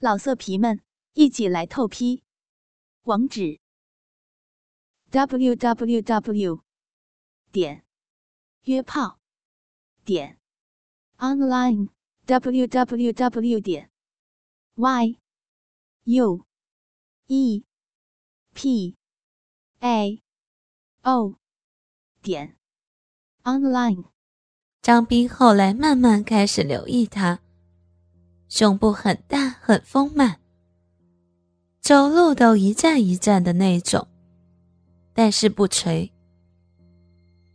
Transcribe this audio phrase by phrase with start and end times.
[0.00, 0.80] 老色皮们，
[1.14, 2.22] 一起来透批！
[3.02, 3.58] 网址
[5.10, 6.62] ：w w w
[7.50, 7.84] 点
[8.62, 9.18] 约炮
[10.04, 10.38] 点
[11.16, 11.88] online
[12.26, 13.90] w w w 点
[14.76, 15.18] y
[16.04, 16.46] u
[17.26, 17.64] e
[18.54, 18.96] p
[19.80, 20.22] a
[21.02, 21.34] o
[22.22, 22.56] 点
[23.42, 24.04] online。
[24.80, 27.40] 张斌后来慢慢开始留意他。
[28.48, 30.38] 胸部很大，很丰满，
[31.82, 34.08] 走路都一站一站的那种，
[35.12, 36.10] 但是不垂。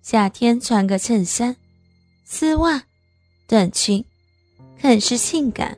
[0.04, 1.56] 夏天穿个衬衫、
[2.24, 2.84] 丝袜、
[3.48, 4.06] 短裙，
[4.80, 5.78] 很是性感。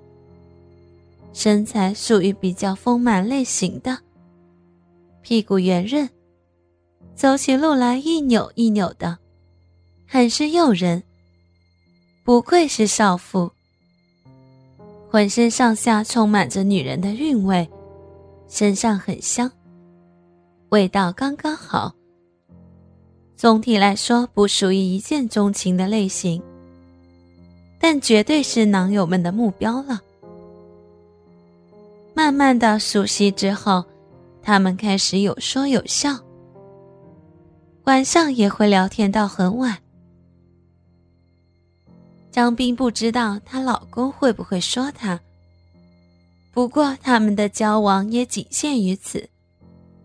[1.32, 3.98] 身材属于比较丰满类型的，
[5.22, 6.10] 屁股圆润，
[7.16, 9.18] 走起路来一扭一扭的，
[10.08, 11.04] 很是诱人。
[12.24, 13.52] 不愧是少妇。
[15.16, 17.66] 浑身上下充满着女人的韵味，
[18.50, 19.50] 身上很香，
[20.72, 21.96] 味道刚刚好。
[23.38, 26.44] 总体来说，不属于一见钟情的类型，
[27.80, 30.02] 但绝对是囊友们的目标了。
[32.14, 33.86] 慢慢的熟悉之后，
[34.42, 36.10] 他们开始有说有笑，
[37.86, 39.78] 晚上也会聊天到很晚。
[42.36, 45.18] 张斌不知道她老公会不会说她。
[46.52, 49.30] 不过他们的交往也仅限于此，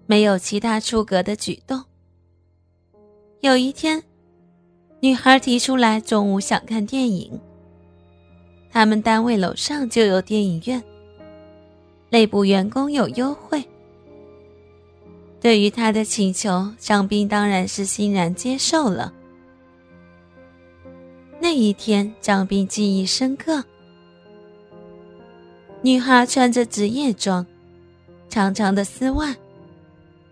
[0.07, 1.83] 没有其他出格的举动。
[3.41, 4.01] 有一天，
[5.01, 7.41] 女孩提出来中午想看电影。
[8.71, 10.81] 他们单位楼上就有电影院，
[12.11, 13.61] 内部员工有优惠。
[15.41, 19.13] 对于她的请求，张斌当然是欣然接受了。
[21.43, 23.65] 那一天，张斌记忆深刻。
[25.81, 27.47] 女孩穿着职业装，
[28.29, 29.35] 长长的丝袜，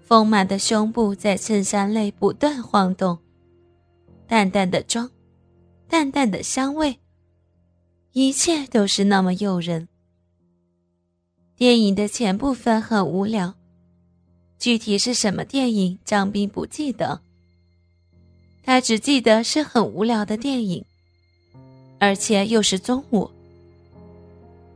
[0.05, 3.19] 丰满的胸部在衬衫内不断晃动，
[4.27, 5.11] 淡淡的妆，
[5.89, 6.99] 淡淡的香味，
[8.13, 9.89] 一切都是那么诱人。
[11.57, 13.55] 电影的前部分很无聊，
[14.59, 17.23] 具体是什么电影，张斌不记得。
[18.63, 20.85] 他只记得是很无聊的电影。
[21.99, 23.31] 而且又是中午，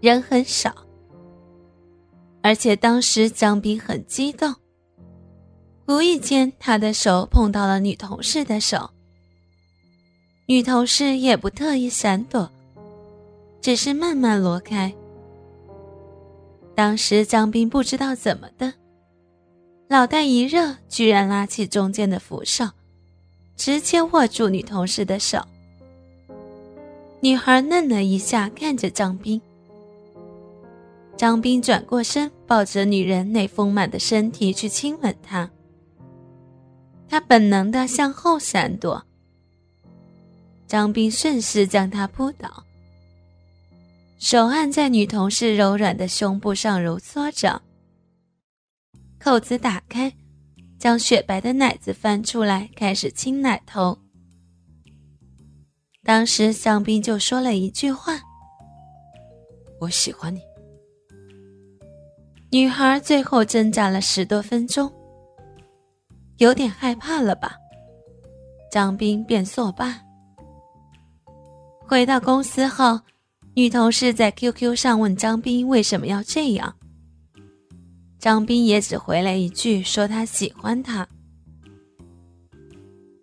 [0.01, 0.75] 人很少。
[2.43, 4.55] 而且当时张斌很激动，
[5.87, 8.91] 无意间他的手碰到了女同事的手，
[10.47, 12.51] 女同事也不特意闪躲，
[13.61, 14.93] 只是慢慢挪开。
[16.75, 18.75] 当时张斌不知道怎么的，
[19.89, 22.69] 脑袋一热，居然拉起中间的扶手，
[23.55, 25.39] 直接握住女同事的手。
[27.25, 29.41] 女孩愣了一下，看着张斌。
[31.17, 35.49] 张斌转过身，抱着女人那丰满的身体去亲吻她。
[37.09, 39.01] 他本能的向后闪躲。
[40.67, 42.65] 张斌顺势将她扑倒，
[44.19, 47.63] 手按在女同事柔软的胸部上揉搓着。
[49.21, 50.13] 扣子打开，
[50.77, 53.97] 将雪白的奶子翻出来，开始亲奶头。
[56.05, 58.19] 当时张斌就说了一句话
[59.79, 60.41] ：“我喜欢你。”
[62.51, 64.93] 女孩最后挣扎了十多分钟，
[66.39, 67.57] 有点害怕了吧？
[68.73, 70.01] 张斌便作罢。
[71.87, 72.99] 回到公司后，
[73.55, 76.75] 女同事在 QQ 上问张斌为什么要这样，
[78.19, 81.07] 张斌也只回了一句说他喜欢她。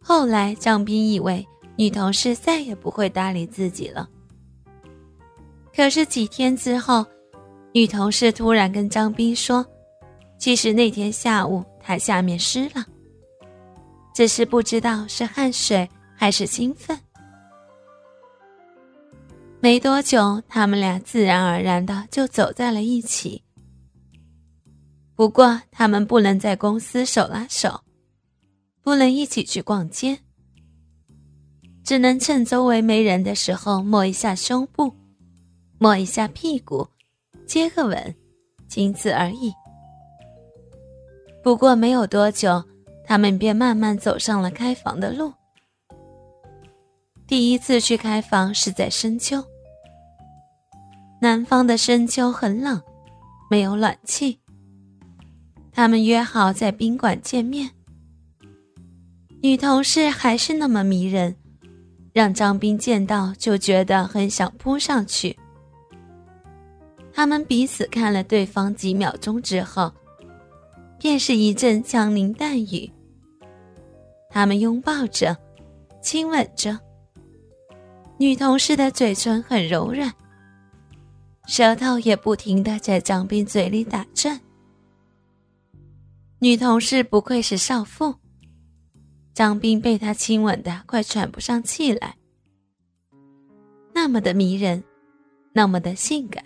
[0.01, 1.45] 后来张斌以为。
[1.79, 4.09] 女同事再也不会搭理自己了。
[5.73, 7.05] 可是几天之后，
[7.71, 9.65] 女同事突然跟张斌说
[10.37, 12.85] ：“其实那天下午她下面湿了，
[14.13, 16.99] 只是不知道是汗水还是兴奋。”
[19.61, 23.41] 没多久，他们俩自然而然的就走在了一起。
[25.15, 27.79] 不过，他们不能在公司手拉手，
[28.81, 30.19] 不能一起去逛街。
[31.89, 34.93] 只能趁周围没人的时候摸一下胸部，
[35.79, 36.87] 摸一下屁股，
[37.47, 38.15] 接个吻，
[38.67, 39.51] 仅此而已。
[41.41, 42.63] 不过没有多久，
[43.03, 45.33] 他们便慢慢走上了开房的路。
[47.25, 49.43] 第一次去开房是在深秋，
[51.19, 52.79] 南方的深秋很冷，
[53.49, 54.39] 没有暖气。
[55.71, 57.71] 他们约好在宾馆见面。
[59.41, 61.35] 女同事还是那么迷人。
[62.19, 65.33] 让张斌见到就觉得很想扑上去。
[67.13, 69.89] 他们彼此看了对方几秒钟之后，
[70.99, 72.91] 便是一阵枪林弹雨。
[74.29, 75.33] 他们拥抱着，
[76.01, 76.77] 亲吻着。
[78.17, 80.13] 女同事的嘴唇很柔软，
[81.47, 84.37] 舌头也不停的在张斌嘴里打转。
[86.39, 88.13] 女同事不愧是少妇，
[89.39, 92.17] 张斌被她亲吻的快喘不上气来，
[93.93, 94.83] 那么的迷人，
[95.53, 96.43] 那么的性感。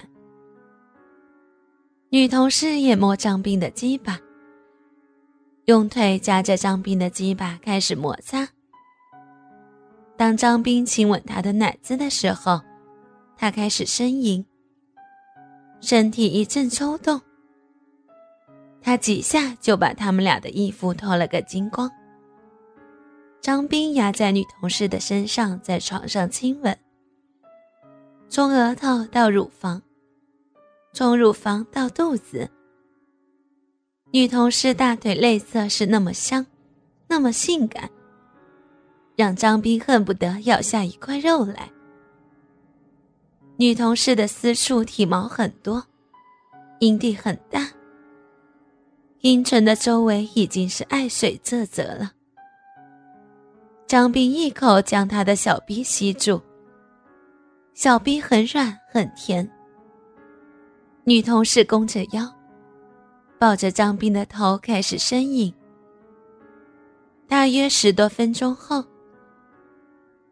[2.09, 4.19] 女同事也摸张斌的鸡巴，
[5.65, 8.47] 用腿夹着张斌的鸡巴开始摩擦。
[10.15, 12.61] 当张斌亲吻她的奶子的时候，
[13.35, 14.45] 她开始呻吟，
[15.81, 17.19] 身体一阵抽动。
[18.83, 21.89] 他几下就把他们俩的衣服脱了个精光。
[23.43, 26.79] 张斌压在女同事的身上，在床上亲吻，
[28.29, 29.81] 从额头到乳房，
[30.93, 32.49] 从乳房到肚子。
[34.11, 36.45] 女同事大腿内侧是那么香，
[37.09, 37.89] 那么性感，
[39.17, 41.69] 让张斌恨不得咬下一块肉来。
[43.57, 45.85] 女同事的私处体毛很多，
[46.79, 47.71] 阴蒂很大。
[49.19, 52.13] 阴唇的周围已经是爱水啧啧了。
[53.85, 56.41] 张斌一口将他的小逼吸住，
[57.75, 59.47] 小逼很软很甜。
[61.03, 62.33] 女同事弓着腰，
[63.37, 65.53] 抱着张斌的头开始呻吟。
[67.27, 68.83] 大约十多分钟后，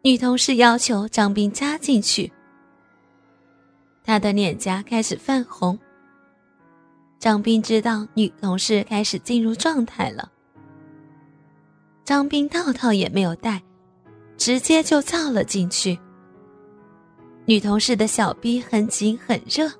[0.02, 2.32] 女同事要求张斌扎进去，
[4.02, 5.78] 他的脸颊开始泛红。
[7.18, 10.32] 张斌知道女同事开始进入状态了。
[12.04, 13.62] 张斌套套也没有带，
[14.36, 15.98] 直接就造了进去。
[17.46, 19.70] 女同事的小逼很紧很热，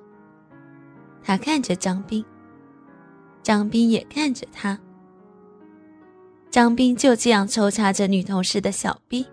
[1.21, 2.23] 她看着张斌，
[3.41, 4.79] 张斌也看着她。
[6.49, 9.25] 张斌就这样抽插着女同事的小逼，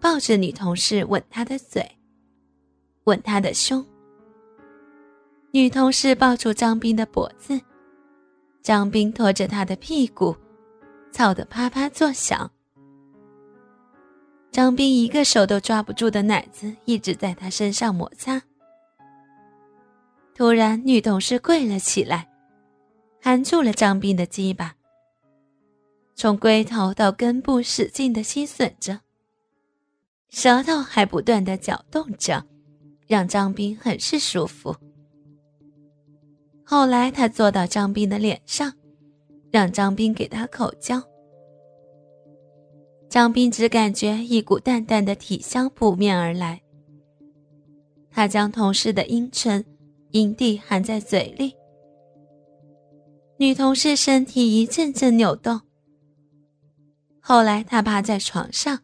[0.00, 1.90] 抱着女同事吻她的嘴，
[3.04, 3.84] 吻她的胸。
[5.52, 7.58] 女同事抱住张斌的脖子，
[8.62, 10.36] 张斌拖着她的屁股，
[11.16, 12.50] 操得啪啪作响。
[14.52, 18.42] 张斌一个手都抓不住的奶子一直在他身上摩擦。
[20.34, 22.28] 突然，女同事跪了起来，
[23.22, 24.74] 含住了张斌的鸡巴，
[26.14, 29.00] 从龟头到根部使劲的吸吮着，
[30.28, 32.44] 舌头还不断的搅动着，
[33.06, 34.76] 让张斌很是舒服。
[36.62, 38.74] 后来，他坐到张斌的脸上，
[39.50, 41.02] 让张斌给他口交。
[43.08, 46.60] 张斌只感觉一股淡淡的体香扑面而来。
[48.10, 49.64] 他将同事的阴唇、
[50.10, 51.54] 阴蒂含在嘴里。
[53.38, 55.60] 女同事身体一阵阵扭动。
[57.20, 58.80] 后来，他趴在床上，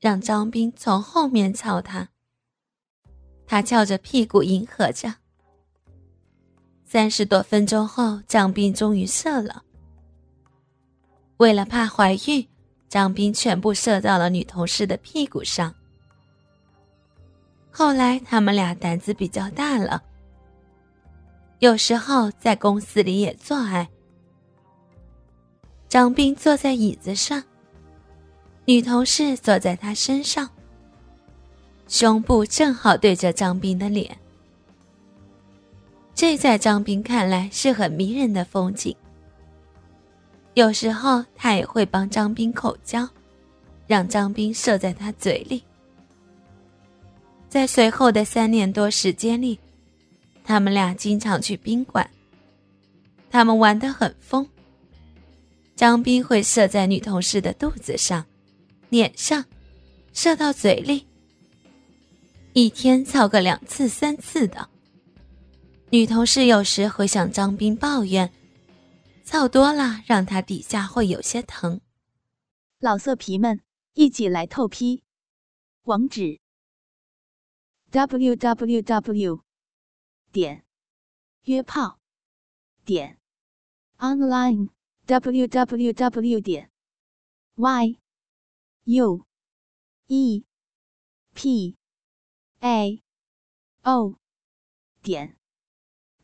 [0.00, 2.08] 让张斌从后面操他。
[3.46, 5.14] 他翘着屁股迎合着。
[6.86, 9.62] 三十多分钟后，张斌终于射了。
[11.42, 12.46] 为了怕怀孕，
[12.88, 15.74] 张斌全部射到了女同事的屁股上。
[17.68, 20.00] 后来他们俩胆子比较大了，
[21.58, 23.88] 有时候在公司里也做爱。
[25.88, 27.42] 张斌坐在椅子上，
[28.64, 30.48] 女同事坐在他身上，
[31.88, 34.16] 胸部正好对着张斌的脸。
[36.14, 38.94] 这在张斌看来是很迷人的风景。
[40.54, 43.08] 有时候他也会帮张斌口交，
[43.86, 45.62] 让张斌射在他嘴里。
[47.48, 49.58] 在随后的三年多时间里，
[50.44, 52.08] 他们俩经常去宾馆。
[53.30, 54.46] 他们玩得很疯。
[55.74, 58.24] 张斌会射在女同事的肚子上、
[58.90, 59.42] 脸上，
[60.12, 61.06] 射到嘴里。
[62.52, 64.68] 一天操个两次、三次的。
[65.88, 68.30] 女同事有时会向张斌抱怨，
[69.24, 71.80] 操多了让他底下会有些疼。
[72.78, 73.62] 老色皮们，
[73.94, 75.02] 一起来透批！
[75.82, 76.40] 网址
[77.90, 79.44] ：w w w
[80.32, 80.64] 点
[81.44, 81.98] 约炮
[82.84, 83.18] 点
[83.98, 84.70] online
[85.06, 86.70] w w w 点
[87.54, 87.98] y
[88.84, 89.26] u
[90.06, 90.44] e
[91.34, 91.76] p
[92.60, 93.02] a
[93.82, 94.18] o
[95.02, 95.36] 点。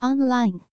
[0.01, 0.68] online